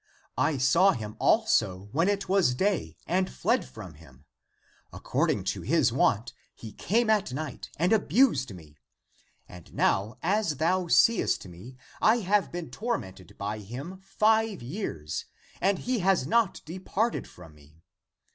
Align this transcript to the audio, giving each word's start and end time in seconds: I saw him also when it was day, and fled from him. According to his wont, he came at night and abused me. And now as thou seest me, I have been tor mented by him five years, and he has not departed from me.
I 0.39 0.57
saw 0.57 0.93
him 0.93 1.15
also 1.19 1.87
when 1.91 2.09
it 2.09 2.27
was 2.27 2.55
day, 2.55 2.97
and 3.05 3.29
fled 3.31 3.63
from 3.63 3.93
him. 3.93 4.25
According 4.91 5.43
to 5.53 5.61
his 5.61 5.93
wont, 5.93 6.33
he 6.55 6.71
came 6.73 7.07
at 7.07 7.31
night 7.31 7.69
and 7.77 7.93
abused 7.93 8.51
me. 8.55 8.77
And 9.47 9.71
now 9.75 10.17
as 10.23 10.57
thou 10.57 10.87
seest 10.87 11.47
me, 11.47 11.77
I 12.01 12.17
have 12.21 12.51
been 12.51 12.71
tor 12.71 12.97
mented 12.97 13.37
by 13.37 13.59
him 13.59 14.01
five 14.03 14.63
years, 14.63 15.25
and 15.61 15.77
he 15.77 15.99
has 15.99 16.25
not 16.25 16.61
departed 16.65 17.27
from 17.27 17.53
me. 17.53 17.83